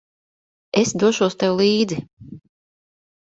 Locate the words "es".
0.81-0.93